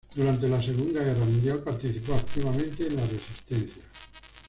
Durante 0.15 0.47
la 0.49 0.59
Segunda 0.59 1.03
Guerra 1.03 1.23
Mundial 1.25 1.59
participó 1.59 2.15
activamente 2.15 2.87
en 2.87 2.95
la 2.95 3.05
Resistencia. 3.05 3.83